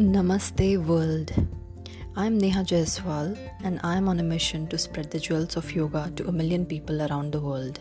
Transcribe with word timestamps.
Namaste 0.00 0.82
world. 0.86 1.30
I'm 2.16 2.38
Neha 2.38 2.60
Jaiswal 2.60 3.36
and 3.64 3.78
I'm 3.84 4.08
on 4.08 4.18
a 4.18 4.22
mission 4.22 4.66
to 4.68 4.78
spread 4.78 5.10
the 5.10 5.18
jewels 5.18 5.56
of 5.56 5.70
yoga 5.74 6.10
to 6.16 6.26
a 6.26 6.32
million 6.32 6.64
people 6.64 7.02
around 7.02 7.32
the 7.32 7.40
world. 7.40 7.80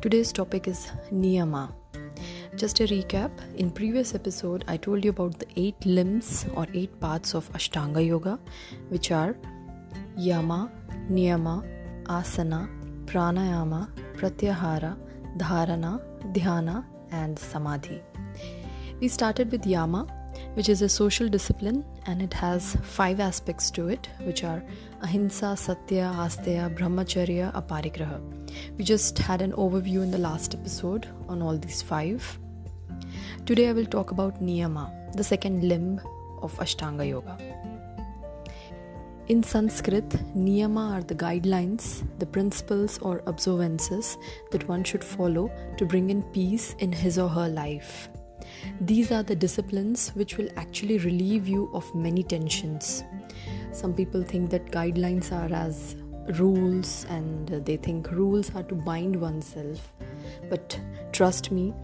Today's 0.00 0.32
topic 0.32 0.66
is 0.66 0.88
niyama. 1.12 1.72
Just 2.56 2.80
a 2.80 2.82
recap, 2.88 3.30
in 3.54 3.70
previous 3.70 4.12
episode 4.12 4.64
I 4.66 4.76
told 4.76 5.04
you 5.04 5.10
about 5.10 5.38
the 5.38 5.46
8 5.54 5.86
limbs 5.86 6.46
or 6.56 6.66
8 6.74 6.98
parts 6.98 7.32
of 7.32 7.48
Ashtanga 7.52 8.04
yoga 8.04 8.40
which 8.88 9.12
are 9.12 9.36
yama, 10.16 10.72
niyama, 11.08 11.64
asana, 12.06 12.68
pranayama, 13.04 13.88
pratyahara, 14.16 14.96
dharana, 15.36 16.02
dhyana 16.32 16.84
and 17.12 17.38
samadhi. 17.38 18.02
We 18.98 19.06
started 19.06 19.52
with 19.52 19.64
yama 19.64 20.08
which 20.56 20.70
is 20.70 20.80
a 20.80 20.88
social 20.88 21.28
discipline 21.28 21.84
and 22.06 22.22
it 22.22 22.32
has 22.32 22.76
five 22.82 23.20
aspects 23.20 23.70
to 23.70 23.88
it, 23.88 24.08
which 24.22 24.42
are 24.42 24.62
ahimsa, 25.02 25.54
satya, 25.54 26.10
asteya, 26.16 26.74
brahmacharya, 26.74 27.52
aparigraha. 27.52 28.18
We 28.78 28.84
just 28.84 29.18
had 29.18 29.42
an 29.42 29.52
overview 29.52 30.02
in 30.02 30.10
the 30.10 30.16
last 30.16 30.54
episode 30.54 31.08
on 31.28 31.42
all 31.42 31.58
these 31.58 31.82
five. 31.82 32.38
Today 33.44 33.68
I 33.68 33.72
will 33.72 33.84
talk 33.84 34.12
about 34.12 34.42
niyama, 34.42 35.14
the 35.14 35.22
second 35.22 35.62
limb 35.62 36.00
of 36.40 36.56
Ashtanga 36.56 37.06
Yoga. 37.06 37.36
In 39.28 39.42
Sanskrit, 39.42 40.08
niyama 40.34 40.90
are 40.94 41.02
the 41.02 41.14
guidelines, 41.14 42.08
the 42.18 42.26
principles 42.26 42.98
or 43.00 43.22
observances 43.26 44.16
that 44.52 44.66
one 44.68 44.84
should 44.84 45.04
follow 45.04 45.50
to 45.76 45.84
bring 45.84 46.08
in 46.08 46.22
peace 46.22 46.74
in 46.78 46.92
his 46.92 47.18
or 47.18 47.28
her 47.28 47.48
life. 47.48 48.08
These 48.80 49.10
are 49.12 49.22
the 49.22 49.36
disciplines 49.36 50.10
which 50.10 50.36
will 50.36 50.48
actually 50.56 50.98
relieve 50.98 51.48
you 51.48 51.70
of 51.72 51.94
many 51.94 52.22
tensions. 52.22 53.04
Some 53.72 53.94
people 53.94 54.22
think 54.22 54.50
that 54.50 54.70
guidelines 54.70 55.32
are 55.32 55.52
as 55.54 55.96
rules 56.38 57.06
and 57.08 57.48
they 57.48 57.76
think 57.76 58.10
rules 58.10 58.54
are 58.54 58.62
to 58.64 58.74
bind 58.74 59.20
oneself. 59.20 59.92
But 60.48 60.78
trust 61.12 61.50
me, 61.50 61.74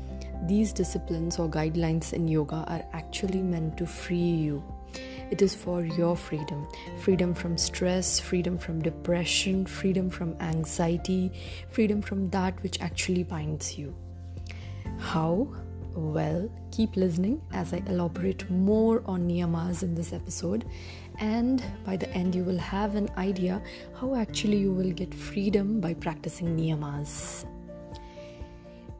these 0.46 0.72
disciplines 0.72 1.38
or 1.38 1.48
guidelines 1.48 2.12
in 2.12 2.26
yoga 2.26 2.64
are 2.66 2.84
actually 2.92 3.42
meant 3.42 3.76
to 3.78 3.86
free 3.86 4.16
you. 4.16 4.62
It 5.30 5.40
is 5.40 5.54
for 5.54 5.82
your 5.82 6.16
freedom 6.16 6.68
freedom 6.98 7.32
from 7.32 7.56
stress, 7.56 8.20
freedom 8.20 8.58
from 8.58 8.82
depression, 8.82 9.64
freedom 9.64 10.10
from 10.10 10.36
anxiety, 10.40 11.32
freedom 11.70 12.02
from 12.02 12.28
that 12.30 12.62
which 12.62 12.80
actually 12.80 13.22
binds 13.22 13.78
you. 13.78 13.94
How? 14.98 15.48
Well, 15.94 16.50
keep 16.70 16.96
listening 16.96 17.42
as 17.52 17.74
I 17.74 17.82
elaborate 17.86 18.50
more 18.50 19.02
on 19.04 19.28
niyamas 19.28 19.82
in 19.82 19.94
this 19.94 20.12
episode, 20.12 20.64
and 21.18 21.62
by 21.84 21.96
the 21.96 22.10
end, 22.14 22.34
you 22.34 22.44
will 22.44 22.58
have 22.58 22.94
an 22.94 23.10
idea 23.18 23.62
how 24.00 24.14
actually 24.14 24.56
you 24.56 24.72
will 24.72 24.90
get 24.92 25.14
freedom 25.14 25.80
by 25.80 25.92
practicing 25.92 26.56
niyamas. 26.56 27.44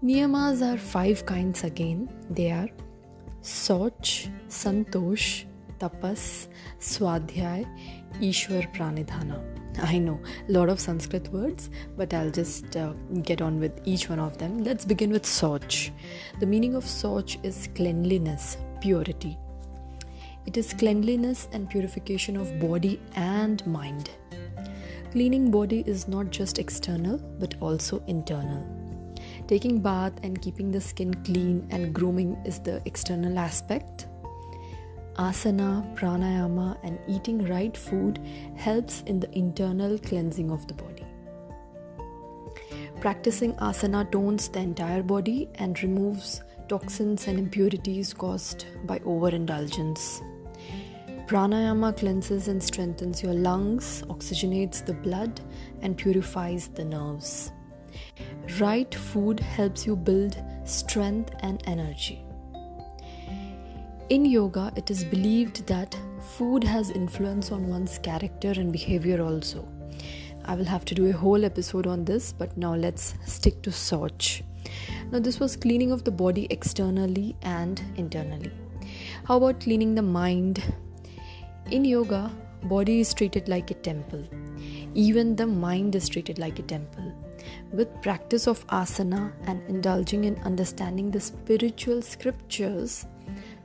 Niyamas 0.04 0.60
are 0.62 0.76
five 0.76 1.24
kinds 1.24 1.64
again. 1.64 2.10
They 2.28 2.50
are 2.50 2.68
Soch, 3.40 4.28
Santosh, 4.48 5.44
Tapas, 5.78 6.48
Swadhyay, 6.78 7.66
Ishwar 8.20 8.72
Pranidhana. 8.74 9.61
I 9.80 9.98
know 9.98 10.20
a 10.48 10.52
lot 10.52 10.68
of 10.68 10.80
Sanskrit 10.80 11.28
words, 11.28 11.70
but 11.96 12.12
I'll 12.12 12.30
just 12.30 12.76
uh, 12.76 12.92
get 13.22 13.40
on 13.40 13.58
with 13.58 13.80
each 13.84 14.08
one 14.08 14.18
of 14.18 14.38
them. 14.38 14.62
Let's 14.62 14.84
begin 14.84 15.10
with 15.10 15.24
Soch. 15.24 15.90
The 16.40 16.46
meaning 16.46 16.74
of 16.74 16.84
Soch 16.84 17.42
is 17.44 17.68
cleanliness, 17.74 18.58
purity. 18.80 19.38
It 20.46 20.56
is 20.56 20.74
cleanliness 20.74 21.48
and 21.52 21.70
purification 21.70 22.36
of 22.36 22.58
body 22.58 23.00
and 23.14 23.64
mind. 23.66 24.10
Cleaning 25.12 25.50
body 25.50 25.84
is 25.86 26.08
not 26.08 26.30
just 26.30 26.58
external 26.58 27.18
but 27.38 27.54
also 27.60 28.02
internal. 28.06 28.66
Taking 29.46 29.80
bath 29.80 30.12
and 30.22 30.40
keeping 30.40 30.70
the 30.70 30.80
skin 30.80 31.14
clean 31.24 31.66
and 31.70 31.94
grooming 31.94 32.36
is 32.44 32.58
the 32.58 32.82
external 32.86 33.38
aspect 33.38 34.06
Asana, 35.16 35.94
pranayama, 35.94 36.78
and 36.82 36.98
eating 37.06 37.44
right 37.46 37.76
food 37.76 38.18
helps 38.56 39.02
in 39.02 39.20
the 39.20 39.30
internal 39.36 39.98
cleansing 39.98 40.50
of 40.50 40.66
the 40.66 40.74
body. 40.74 41.06
Practicing 43.00 43.52
asana 43.54 44.10
tones 44.10 44.48
the 44.48 44.60
entire 44.60 45.02
body 45.02 45.50
and 45.56 45.82
removes 45.82 46.42
toxins 46.68 47.26
and 47.26 47.38
impurities 47.38 48.14
caused 48.14 48.64
by 48.86 49.00
overindulgence. 49.04 50.22
Pranayama 51.26 51.96
cleanses 51.96 52.48
and 52.48 52.62
strengthens 52.62 53.22
your 53.22 53.34
lungs, 53.34 54.02
oxygenates 54.08 54.84
the 54.84 54.94
blood, 54.94 55.40
and 55.82 55.96
purifies 55.96 56.68
the 56.68 56.84
nerves. 56.84 57.52
Right 58.60 58.94
food 58.94 59.40
helps 59.40 59.86
you 59.86 59.96
build 59.96 60.42
strength 60.64 61.34
and 61.40 61.62
energy. 61.66 62.24
In 64.12 64.26
yoga, 64.26 64.70
it 64.76 64.90
is 64.90 65.04
believed 65.04 65.66
that 65.68 65.98
food 66.36 66.62
has 66.64 66.90
influence 66.90 67.50
on 67.50 67.68
one's 67.68 67.96
character 67.96 68.50
and 68.50 68.70
behavior 68.70 69.22
also. 69.22 69.66
I 70.44 70.54
will 70.54 70.66
have 70.66 70.84
to 70.86 70.94
do 70.94 71.06
a 71.06 71.12
whole 71.12 71.46
episode 71.46 71.86
on 71.86 72.04
this, 72.04 72.30
but 72.30 72.54
now 72.54 72.74
let's 72.74 73.14
stick 73.24 73.62
to 73.62 73.70
Soch. 73.70 74.42
Now, 75.10 75.18
this 75.18 75.40
was 75.40 75.56
cleaning 75.56 75.92
of 75.92 76.04
the 76.04 76.10
body 76.10 76.46
externally 76.50 77.36
and 77.40 77.80
internally. 77.96 78.52
How 79.24 79.38
about 79.38 79.60
cleaning 79.60 79.94
the 79.94 80.02
mind? 80.02 80.62
In 81.70 81.82
yoga, 81.82 82.30
body 82.64 83.00
is 83.00 83.14
treated 83.14 83.48
like 83.48 83.70
a 83.70 83.80
temple. 83.88 84.28
Even 84.92 85.36
the 85.36 85.46
mind 85.46 85.94
is 85.94 86.06
treated 86.06 86.38
like 86.38 86.58
a 86.58 86.68
temple. 86.74 87.14
With 87.72 88.02
practice 88.02 88.46
of 88.46 88.66
asana 88.66 89.32
and 89.46 89.62
indulging 89.70 90.24
in 90.24 90.36
understanding 90.40 91.10
the 91.10 91.20
spiritual 91.20 92.02
scriptures, 92.02 93.06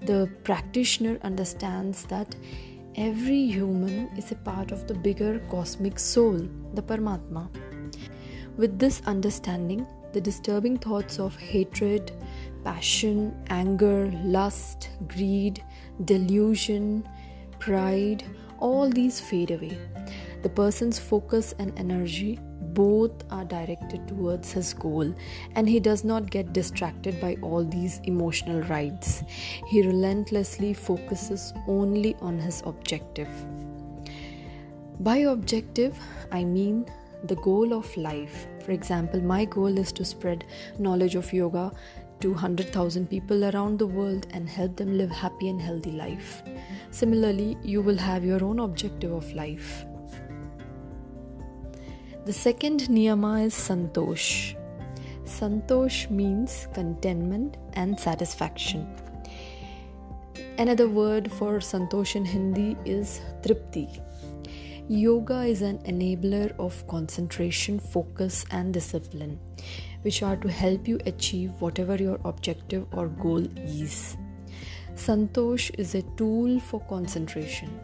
the 0.02 0.30
practitioner 0.44 1.18
understands 1.24 2.06
that 2.06 2.36
every 2.96 3.46
human 3.46 4.10
is 4.18 4.32
a 4.32 4.36
part 4.36 4.72
of 4.72 4.88
the 4.88 4.94
bigger 4.94 5.40
cosmic 5.50 6.00
soul, 6.00 6.48
the 6.74 6.82
Paramatma. 6.82 7.50
With 8.58 8.80
this 8.80 9.02
understanding, 9.06 9.86
the 10.14 10.22
disturbing 10.22 10.78
thoughts 10.78 11.20
of 11.20 11.36
hatred, 11.36 12.12
passion, 12.64 13.36
anger, 13.50 14.12
lust, 14.24 14.90
greed, 15.08 15.64
delusion, 16.06 17.08
pride, 17.60 18.24
all 18.60 18.90
these 18.90 19.20
fade 19.20 19.52
away. 19.52 19.78
The 20.42 20.50
person's 20.50 20.98
focus 20.98 21.54
and 21.60 21.78
energy 21.78 22.40
both 22.78 23.24
are 23.32 23.44
directed 23.44 24.08
towards 24.08 24.52
his 24.52 24.72
goal 24.72 25.12
and 25.56 25.68
he 25.68 25.80
does 25.80 26.04
not 26.04 26.30
get 26.30 26.54
distracted 26.54 27.20
by 27.20 27.36
all 27.42 27.64
these 27.64 28.00
emotional 28.04 28.62
rides. 28.74 29.24
He 29.66 29.82
relentlessly 29.82 30.76
focuses 30.76 31.54
only 31.68 32.16
on 32.22 32.38
his 32.38 32.62
objective. 32.68 33.30
By 35.00 35.18
objective, 35.34 35.98
I 36.32 36.44
mean 36.44 36.86
the 37.24 37.36
goal 37.38 37.74
of 37.74 37.98
life. 37.98 38.46
For 38.64 38.72
example, 38.74 39.22
my 39.22 39.46
goal 39.46 39.76
is 39.80 39.92
to 39.94 40.06
spread 40.06 40.46
knowledge 40.78 41.16
of 41.16 41.34
yoga 41.34 41.72
to 42.20 42.32
100,000 42.32 43.10
people 43.10 43.46
around 43.46 43.80
the 43.80 43.88
world 43.88 44.28
and 44.32 44.48
help 44.48 44.76
them 44.76 44.98
live 45.00 45.10
happy 45.10 45.50
and 45.50 45.60
healthy 45.60 45.94
life. 45.94 46.44
Similarly, 46.92 47.58
you 47.64 47.82
will 47.82 47.98
have 47.98 48.24
your 48.24 48.44
own 48.44 48.60
objective 48.60 49.12
of 49.12 49.34
life. 49.34 49.86
The 52.28 52.34
second 52.34 52.82
niyama 52.90 53.46
is 53.46 53.54
santosh. 53.54 54.54
Santosh 55.24 56.10
means 56.10 56.68
contentment 56.74 57.56
and 57.72 57.98
satisfaction. 57.98 58.86
Another 60.58 60.90
word 60.90 61.32
for 61.32 61.60
santosh 61.68 62.18
in 62.18 62.26
Hindi 62.26 62.76
is 62.84 63.22
tripti. 63.44 63.86
Yoga 64.90 65.44
is 65.44 65.62
an 65.62 65.78
enabler 65.94 66.52
of 66.60 66.86
concentration, 66.90 67.80
focus, 67.80 68.44
and 68.52 68.74
discipline, 68.74 69.40
which 70.02 70.22
are 70.22 70.36
to 70.36 70.50
help 70.50 70.86
you 70.86 71.00
achieve 71.06 71.52
whatever 71.62 71.96
your 71.96 72.20
objective 72.26 72.86
or 72.92 73.08
goal 73.08 73.48
is. 73.56 74.18
Santosh 74.96 75.72
is 75.80 75.96
a 75.96 76.02
tool 76.18 76.60
for 76.60 76.82
concentration. 76.90 77.80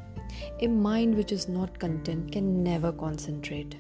A 0.60 0.68
mind 0.68 1.16
which 1.16 1.32
is 1.32 1.48
not 1.48 1.80
content 1.80 2.34
can 2.34 2.62
never 2.62 2.92
concentrate 2.92 3.78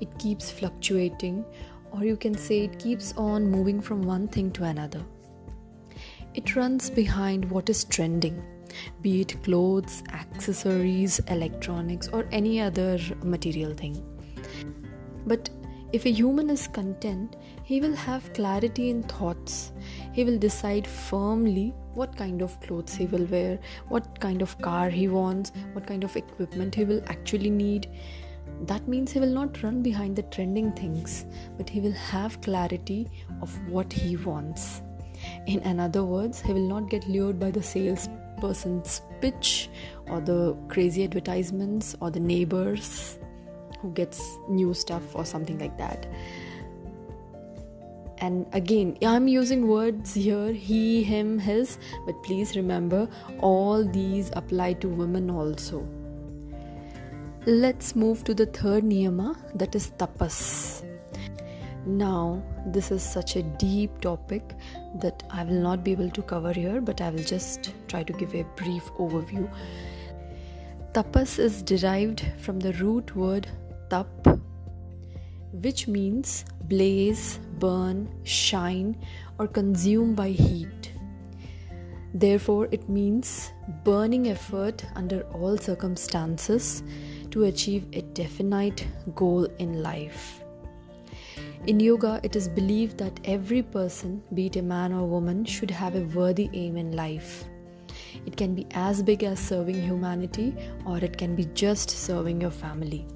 it 0.00 0.18
keeps 0.18 0.50
fluctuating, 0.50 1.44
or 1.92 2.04
you 2.04 2.16
can 2.16 2.36
say 2.36 2.60
it 2.64 2.78
keeps 2.78 3.14
on 3.16 3.50
moving 3.50 3.80
from 3.80 4.02
one 4.02 4.28
thing 4.28 4.50
to 4.52 4.64
another. 4.64 5.02
It 6.34 6.54
runs 6.56 6.90
behind 6.90 7.50
what 7.50 7.70
is 7.70 7.84
trending, 7.84 8.42
be 9.00 9.22
it 9.22 9.42
clothes, 9.42 10.02
accessories, 10.12 11.18
electronics, 11.28 12.08
or 12.08 12.26
any 12.30 12.60
other 12.60 12.98
material 13.22 13.72
thing. 13.74 14.04
But 15.26 15.48
If 15.92 16.04
a 16.04 16.10
human 16.10 16.50
is 16.50 16.66
content, 16.66 17.36
he 17.62 17.80
will 17.80 17.94
have 17.94 18.32
clarity 18.34 18.90
in 18.90 19.04
thoughts. 19.04 19.72
He 20.12 20.24
will 20.24 20.36
decide 20.36 20.86
firmly 20.86 21.72
what 21.94 22.16
kind 22.16 22.42
of 22.42 22.60
clothes 22.60 22.94
he 22.94 23.06
will 23.06 23.24
wear, 23.26 23.58
what 23.88 24.18
kind 24.20 24.42
of 24.42 24.60
car 24.60 24.90
he 24.90 25.06
wants, 25.06 25.52
what 25.72 25.86
kind 25.86 26.02
of 26.02 26.16
equipment 26.16 26.74
he 26.74 26.84
will 26.84 27.02
actually 27.06 27.50
need. 27.50 27.88
That 28.62 28.88
means 28.88 29.12
he 29.12 29.20
will 29.20 29.32
not 29.32 29.62
run 29.62 29.82
behind 29.82 30.16
the 30.16 30.22
trending 30.22 30.72
things, 30.72 31.26
but 31.56 31.68
he 31.68 31.80
will 31.80 31.92
have 31.92 32.40
clarity 32.40 33.08
of 33.42 33.54
what 33.68 33.92
he 33.92 34.16
wants. 34.16 34.82
In 35.46 35.60
another 35.60 36.04
words, 36.04 36.40
he 36.40 36.52
will 36.52 36.68
not 36.68 36.88
get 36.90 37.08
lured 37.08 37.38
by 37.38 37.50
the 37.50 37.62
salesperson's 37.62 39.02
pitch 39.20 39.68
or 40.08 40.20
the 40.20 40.56
crazy 40.68 41.04
advertisements 41.04 41.94
or 42.00 42.10
the 42.10 42.20
neighbors 42.20 43.18
who 43.80 43.92
gets 43.92 44.38
new 44.48 44.72
stuff 44.74 45.14
or 45.14 45.24
something 45.24 45.58
like 45.58 45.76
that 45.78 46.06
and 48.18 48.46
again 48.52 48.96
i'm 49.04 49.28
using 49.28 49.68
words 49.68 50.14
here 50.14 50.52
he 50.52 51.02
him 51.02 51.38
his 51.38 51.78
but 52.06 52.20
please 52.22 52.56
remember 52.56 53.08
all 53.40 53.84
these 53.84 54.30
apply 54.34 54.72
to 54.72 54.88
women 54.88 55.30
also 55.30 55.86
let's 57.46 57.94
move 57.94 58.24
to 58.24 58.34
the 58.34 58.46
third 58.46 58.82
niyama 58.82 59.36
that 59.54 59.76
is 59.76 59.84
tapas 59.98 60.38
now 61.86 62.42
this 62.76 62.90
is 62.90 63.00
such 63.00 63.36
a 63.36 63.42
deep 63.64 64.00
topic 64.00 64.54
that 65.04 65.22
i 65.30 65.44
will 65.44 65.60
not 65.66 65.84
be 65.84 65.92
able 65.92 66.10
to 66.10 66.22
cover 66.22 66.52
here 66.52 66.80
but 66.80 67.00
i 67.00 67.08
will 67.08 67.22
just 67.22 67.72
try 67.86 68.02
to 68.02 68.12
give 68.14 68.34
a 68.34 68.42
brief 68.62 68.90
overview 69.04 69.48
tapas 70.92 71.38
is 71.38 71.62
derived 71.62 72.24
from 72.38 72.58
the 72.58 72.72
root 72.80 73.14
word 73.14 73.46
tap 73.90 74.28
which 75.62 75.86
means 75.88 76.44
blaze, 76.64 77.38
burn, 77.58 78.08
shine, 78.24 78.94
or 79.38 79.46
consume 79.46 80.14
by 80.14 80.28
heat. 80.28 80.92
Therefore, 82.12 82.68
it 82.70 82.88
means 82.88 83.52
burning 83.84 84.28
effort 84.28 84.84
under 84.94 85.22
all 85.32 85.56
circumstances 85.56 86.82
to 87.36 87.44
achieve 87.44 87.86
a 87.92 88.00
definite 88.18 88.86
goal 89.14 89.44
in 89.58 89.82
life. 89.82 90.40
In 91.66 91.78
yoga, 91.78 92.18
it 92.22 92.34
is 92.34 92.48
believed 92.48 92.96
that 92.96 93.20
every 93.24 93.62
person, 93.62 94.22
be 94.32 94.46
it 94.46 94.56
a 94.56 94.62
man 94.62 94.94
or 94.94 95.06
woman, 95.06 95.44
should 95.44 95.70
have 95.70 95.96
a 95.96 96.06
worthy 96.20 96.48
aim 96.54 96.78
in 96.78 96.92
life. 96.92 97.44
It 98.24 98.38
can 98.38 98.54
be 98.54 98.66
as 98.70 99.02
big 99.02 99.22
as 99.22 99.38
serving 99.38 99.82
humanity, 99.82 100.54
or 100.86 100.96
it 100.96 101.18
can 101.18 101.36
be 101.36 101.44
just 101.52 101.90
serving 101.90 102.40
your 102.40 102.50
family 102.62 103.06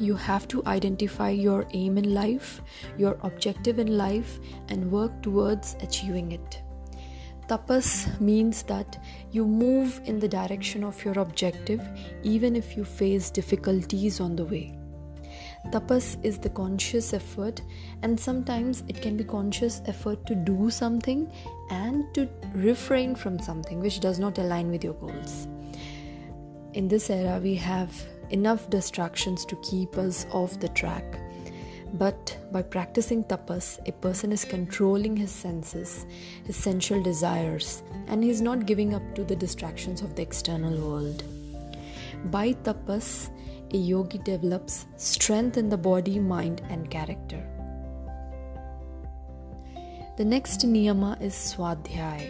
you 0.00 0.14
have 0.16 0.46
to 0.48 0.60
identify 0.66 1.30
your 1.30 1.66
aim 1.72 1.98
in 1.98 2.12
life, 2.14 2.60
your 2.98 3.16
objective 3.22 3.78
in 3.78 3.96
life, 3.96 4.40
and 4.68 4.90
work 4.90 5.22
towards 5.22 5.76
achieving 5.80 6.32
it. 6.32 6.63
Tapas 7.48 8.20
means 8.20 8.62
that 8.64 8.98
you 9.30 9.46
move 9.46 10.00
in 10.06 10.18
the 10.18 10.28
direction 10.28 10.82
of 10.82 11.04
your 11.04 11.18
objective 11.18 11.82
even 12.22 12.56
if 12.56 12.76
you 12.76 12.84
face 12.84 13.30
difficulties 13.30 14.20
on 14.20 14.34
the 14.34 14.44
way. 14.44 14.78
Tapas 15.70 16.22
is 16.22 16.38
the 16.38 16.50
conscious 16.50 17.12
effort, 17.14 17.60
and 18.02 18.18
sometimes 18.18 18.82
it 18.86 19.00
can 19.00 19.16
be 19.16 19.24
conscious 19.24 19.80
effort 19.86 20.24
to 20.26 20.34
do 20.34 20.70
something 20.70 21.30
and 21.70 22.04
to 22.14 22.28
refrain 22.54 23.14
from 23.14 23.38
something 23.38 23.80
which 23.80 24.00
does 24.00 24.18
not 24.18 24.38
align 24.38 24.70
with 24.70 24.84
your 24.84 24.94
goals. 24.94 25.48
In 26.74 26.88
this 26.88 27.08
era, 27.08 27.40
we 27.42 27.54
have 27.56 27.90
enough 28.30 28.68
distractions 28.68 29.44
to 29.46 29.56
keep 29.56 29.96
us 29.96 30.26
off 30.30 30.60
the 30.60 30.68
track. 30.68 31.04
But 31.94 32.36
by 32.50 32.62
practicing 32.62 33.22
tapas, 33.22 33.78
a 33.86 33.92
person 33.92 34.32
is 34.32 34.44
controlling 34.44 35.16
his 35.16 35.30
senses, 35.30 36.06
his 36.44 36.56
sensual 36.56 37.00
desires, 37.00 37.84
and 38.08 38.24
he 38.24 38.30
is 38.30 38.40
not 38.40 38.66
giving 38.66 38.94
up 38.94 39.14
to 39.14 39.22
the 39.22 39.36
distractions 39.36 40.02
of 40.02 40.16
the 40.16 40.22
external 40.22 40.76
world. 40.76 41.22
By 42.32 42.54
tapas, 42.54 43.30
a 43.72 43.76
yogi 43.76 44.18
develops 44.18 44.86
strength 44.96 45.56
in 45.56 45.68
the 45.68 45.76
body, 45.76 46.18
mind, 46.18 46.62
and 46.68 46.90
character. 46.90 47.42
The 50.16 50.24
next 50.24 50.66
niyama 50.66 51.22
is 51.22 51.34
swadhyay. 51.34 52.28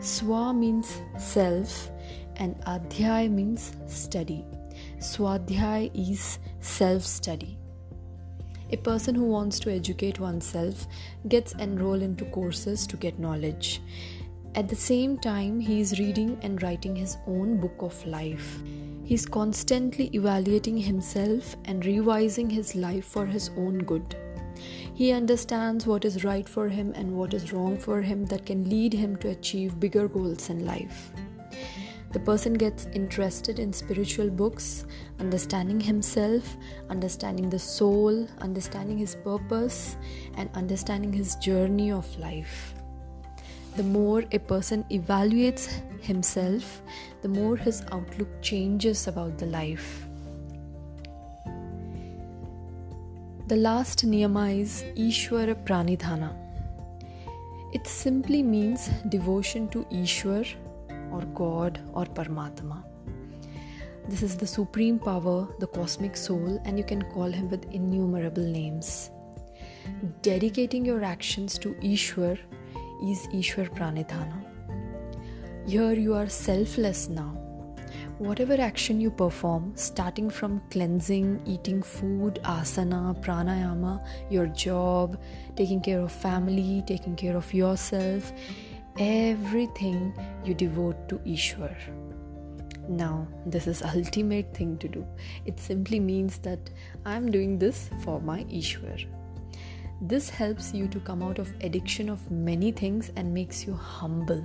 Swa 0.00 0.56
means 0.56 0.98
self, 1.18 1.90
and 2.36 2.56
adhyay 2.64 3.30
means 3.30 3.72
study. 3.86 4.46
Swadhyay 4.98 5.90
is 5.94 6.38
self 6.60 7.02
study. 7.02 7.58
A 8.72 8.76
person 8.78 9.14
who 9.14 9.24
wants 9.24 9.60
to 9.60 9.70
educate 9.70 10.18
oneself 10.18 10.86
gets 11.28 11.54
enrolled 11.56 12.00
into 12.00 12.24
courses 12.24 12.86
to 12.86 12.96
get 12.96 13.18
knowledge. 13.18 13.82
At 14.54 14.66
the 14.66 14.76
same 14.76 15.18
time, 15.18 15.60
he 15.60 15.80
is 15.80 15.98
reading 15.98 16.38
and 16.40 16.62
writing 16.62 16.96
his 16.96 17.18
own 17.26 17.58
book 17.58 17.76
of 17.80 18.06
life. 18.06 18.62
He 19.04 19.14
is 19.14 19.26
constantly 19.26 20.06
evaluating 20.14 20.78
himself 20.78 21.54
and 21.66 21.84
revising 21.84 22.48
his 22.48 22.74
life 22.74 23.04
for 23.04 23.26
his 23.26 23.50
own 23.58 23.78
good. 23.78 24.16
He 24.94 25.12
understands 25.12 25.86
what 25.86 26.06
is 26.06 26.24
right 26.24 26.48
for 26.48 26.68
him 26.68 26.92
and 26.94 27.12
what 27.12 27.34
is 27.34 27.52
wrong 27.52 27.76
for 27.76 28.00
him 28.00 28.24
that 28.26 28.46
can 28.46 28.70
lead 28.70 28.94
him 28.94 29.16
to 29.16 29.28
achieve 29.28 29.80
bigger 29.80 30.08
goals 30.08 30.48
in 30.48 30.64
life. 30.64 31.12
The 32.12 32.20
person 32.20 32.52
gets 32.52 32.86
interested 32.92 33.58
in 33.58 33.72
spiritual 33.72 34.28
books, 34.28 34.84
understanding 35.18 35.80
himself, 35.80 36.56
understanding 36.90 37.48
the 37.48 37.58
soul, 37.58 38.28
understanding 38.38 38.98
his 38.98 39.14
purpose, 39.14 39.96
and 40.36 40.50
understanding 40.54 41.12
his 41.12 41.36
journey 41.36 41.90
of 41.90 42.06
life. 42.18 42.74
The 43.76 43.82
more 43.82 44.24
a 44.30 44.38
person 44.38 44.84
evaluates 44.90 45.70
himself, 46.02 46.82
the 47.22 47.28
more 47.28 47.56
his 47.56 47.82
outlook 47.90 48.28
changes 48.42 49.06
about 49.06 49.38
the 49.38 49.46
life. 49.46 50.04
The 53.46 53.56
last 53.56 54.04
niyama 54.06 54.60
is 54.60 54.84
Ishwara 54.96 55.54
Pranidhana. 55.64 56.36
It 57.72 57.86
simply 57.86 58.42
means 58.42 58.88
devotion 59.08 59.68
to 59.68 59.84
Ishwar 59.84 60.46
or 61.12 61.22
God 61.34 61.80
or 61.92 62.04
Paramatma. 62.04 62.82
This 64.08 64.22
is 64.22 64.36
the 64.36 64.46
supreme 64.46 64.98
power, 64.98 65.46
the 65.60 65.66
cosmic 65.68 66.16
soul, 66.16 66.60
and 66.64 66.76
you 66.76 66.84
can 66.84 67.02
call 67.02 67.30
him 67.30 67.48
with 67.48 67.70
innumerable 67.72 68.42
names. 68.42 69.10
Dedicating 70.22 70.84
your 70.84 71.04
actions 71.04 71.58
to 71.58 71.74
Ishwar 71.74 72.38
is 73.04 73.26
Ishwar 73.28 73.68
Pranidhana. 73.76 74.44
Here 75.68 75.92
you 75.92 76.14
are 76.14 76.28
selfless 76.28 77.08
now. 77.08 77.38
Whatever 78.18 78.60
action 78.60 79.00
you 79.00 79.10
perform, 79.10 79.72
starting 79.74 80.28
from 80.30 80.60
cleansing, 80.70 81.40
eating 81.46 81.82
food, 81.82 82.40
asana, 82.44 83.20
pranayama, 83.24 84.04
your 84.30 84.46
job, 84.46 85.20
taking 85.56 85.80
care 85.80 86.00
of 86.00 86.12
family, 86.12 86.82
taking 86.86 87.16
care 87.16 87.36
of 87.36 87.52
yourself, 87.54 88.32
everything 88.98 90.14
you 90.44 90.54
devote 90.54 91.08
to 91.08 91.16
Ishwar. 91.18 91.76
Now, 92.88 93.28
this 93.46 93.66
is 93.66 93.82
ultimate 93.82 94.54
thing 94.54 94.76
to 94.78 94.88
do. 94.88 95.06
It 95.46 95.58
simply 95.58 96.00
means 96.00 96.38
that 96.38 96.70
I 97.06 97.14
am 97.14 97.30
doing 97.30 97.58
this 97.58 97.90
for 98.02 98.20
my 98.20 98.44
Ishwar. 98.44 99.06
This 100.00 100.28
helps 100.28 100.74
you 100.74 100.88
to 100.88 100.98
come 101.00 101.22
out 101.22 101.38
of 101.38 101.52
addiction 101.60 102.08
of 102.08 102.28
many 102.30 102.72
things 102.72 103.12
and 103.16 103.32
makes 103.32 103.66
you 103.66 103.74
humble. 103.74 104.44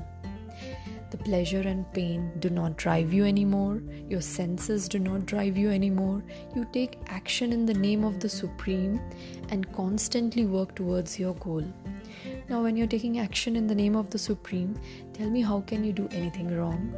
The 1.10 1.18
pleasure 1.18 1.62
and 1.62 1.92
pain 1.94 2.32
do 2.40 2.50
not 2.50 2.78
drive 2.78 3.14
you 3.14 3.24
anymore. 3.26 3.82
Your 4.10 4.22
senses 4.22 4.88
do 4.88 5.00
not 5.00 5.26
drive 5.26 5.58
you 5.58 5.70
anymore. 5.70 6.22
You 6.56 6.68
take 6.74 7.00
action 7.08 7.54
in 7.54 7.66
the 7.66 7.74
name 7.74 8.04
of 8.04 8.20
the 8.20 8.30
Supreme 8.30 9.00
and 9.50 9.72
constantly 9.74 10.46
work 10.46 10.76
towards 10.76 11.18
your 11.18 11.34
goal. 11.36 11.64
Now, 12.50 12.64
when 12.64 12.78
you're 12.78 12.88
taking 12.88 13.20
action 13.20 13.58
in 13.58 13.68
the 13.68 13.76
name 13.76 13.96
of 13.96 14.10
the 14.10 14.18
Supreme, 14.18 14.80
tell 15.14 15.30
me 15.30 15.42
how 15.42 15.62
can 15.62 15.84
you 15.84 15.92
do 15.92 16.08
anything 16.12 16.56
wrong? 16.58 16.94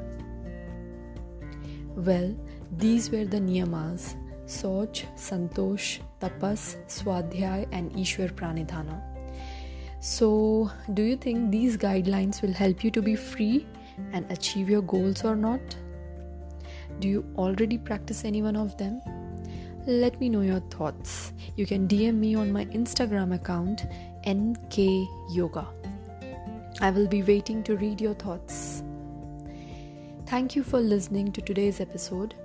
Well, 1.96 2.36
these 2.78 3.10
were 3.10 3.26
the 3.26 3.40
niyamas 3.40 4.16
Soch, 4.46 5.06
Santosh, 5.16 6.00
Tapas, 6.22 6.78
Swadhyay, 6.88 7.68
and 7.72 7.92
Ishwar 7.94 8.32
Pranidhana. 8.34 9.02
So, 10.02 10.72
do 10.94 11.02
you 11.02 11.18
think 11.18 11.52
these 11.52 11.78
guidelines 11.78 12.42
will 12.42 12.54
help 12.54 12.84
you 12.84 12.92
to 12.92 13.02
be 13.02 13.16
free 13.16 13.68
and 14.14 14.32
achieve 14.32 14.70
your 14.70 14.82
goals 14.82 15.24
or 15.24 15.36
not? 15.36 15.76
Do 17.00 17.08
you 17.08 17.26
already 17.38 17.78
practice 17.78 18.24
any 18.24 18.42
one 18.42 18.56
of 18.56 18.78
them? 18.78 19.02
Let 19.88 20.20
me 20.20 20.30
know 20.30 20.42
your 20.42 20.62
thoughts. 20.72 21.34
You 21.56 21.66
can 21.66 21.88
DM 21.88 22.16
me 22.16 22.36
on 22.36 22.52
my 22.52 22.66
Instagram 22.66 23.34
account 23.34 23.86
NK 24.30 25.08
Yoga. 25.32 25.68
I 26.82 26.92
will 26.92 27.08
be 27.08 27.24
waiting 27.24 27.64
to 27.64 27.76
read 27.76 28.00
your 28.00 28.14
thoughts. 28.14 28.84
Thank 30.28 30.56
you 30.56 30.64
for 30.64 30.80
listening 30.80 31.32
to 31.32 31.42
today's 31.42 31.82
episode. 31.82 32.36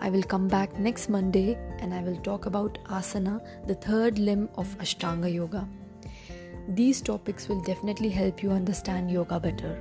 I 0.00 0.08
will 0.08 0.22
come 0.22 0.48
back 0.48 0.78
next 0.78 1.10
Monday 1.10 1.58
and 1.80 1.92
I 1.92 2.00
will 2.02 2.16
talk 2.16 2.46
about 2.46 2.78
asana, 2.86 3.40
the 3.66 3.74
third 3.74 4.18
limb 4.18 4.48
of 4.56 4.66
Ashtanga 4.78 5.32
Yoga. 5.32 5.68
These 6.68 7.02
topics 7.02 7.46
will 7.46 7.60
definitely 7.60 8.08
help 8.08 8.42
you 8.42 8.50
understand 8.50 9.10
yoga 9.10 9.38
better. 9.38 9.78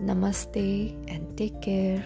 Namaste 0.00 0.94
and 1.08 1.36
take 1.36 1.60
care. 1.60 2.02